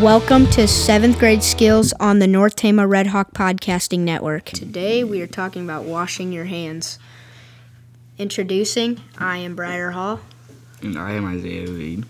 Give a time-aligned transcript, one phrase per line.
[0.00, 4.46] Welcome to 7th grade skills on the North Tama Red Hawk Podcasting Network.
[4.46, 6.98] Today we are talking about washing your hands.
[8.18, 10.18] Introducing, I am Briar Hall.
[10.82, 12.06] And I am Isaiah Reed.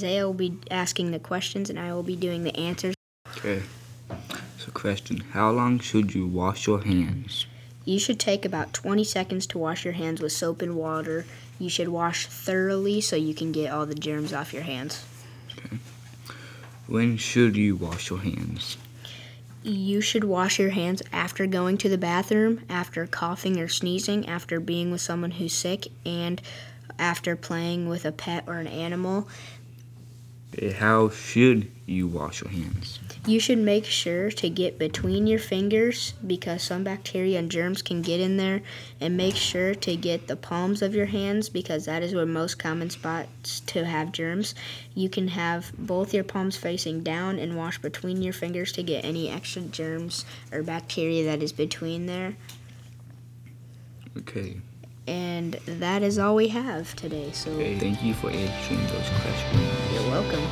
[0.00, 2.96] Isaiah will be asking the questions and I will be doing the answers.
[3.38, 3.62] Okay.
[4.58, 7.46] So, question How long should you wash your hands?
[7.84, 11.26] You should take about 20 seconds to wash your hands with soap and water.
[11.58, 15.04] You should wash thoroughly so you can get all the germs off your hands.
[16.86, 18.76] When should you wash your hands?
[19.62, 24.60] You should wash your hands after going to the bathroom, after coughing or sneezing, after
[24.60, 26.42] being with someone who's sick, and
[26.98, 29.26] after playing with a pet or an animal.
[30.56, 33.00] Okay, How should you wash your hands?
[33.26, 38.02] You should make sure to get between your fingers because some bacteria and germs can
[38.02, 38.62] get in there,
[39.00, 42.58] and make sure to get the palms of your hands because that is where most
[42.58, 44.54] common spots to have germs.
[44.94, 49.04] You can have both your palms facing down and wash between your fingers to get
[49.04, 52.36] any extra germs or bacteria that is between there.
[54.18, 54.58] Okay.
[55.06, 57.30] And that is all we have today.
[57.32, 57.78] So Okay.
[57.78, 59.92] Thank you for answering those questions.
[59.92, 60.30] you're welcome.
[60.30, 60.43] Thank you guys.